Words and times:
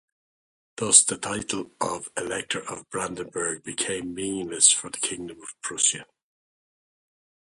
Thus 0.77 1.03
the 1.03 1.15
title 1.15 1.73
of 1.79 2.09
Elector 2.17 2.67
of 2.67 2.89
Brandenburg 2.89 3.61
became 3.63 4.15
meaningless 4.15 4.71
for 4.71 4.89
the 4.89 4.97
Kingdom 4.97 5.39
of 5.43 5.53
Prussia. 5.61 6.07